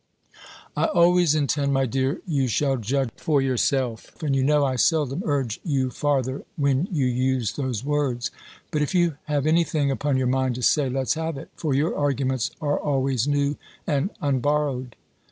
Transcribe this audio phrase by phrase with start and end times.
[0.75, 5.21] "I always intend, my dear, you shall judge for yourself; and, you know, I seldom
[5.27, 8.31] urge you farther, when you use those words.
[8.71, 11.75] But if you have any thing upon your mind to say, let's have it; for
[11.75, 14.95] your arguments are always new and unborrowed."